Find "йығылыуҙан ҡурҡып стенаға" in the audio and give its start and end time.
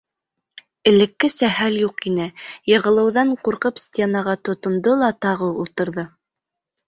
2.73-4.35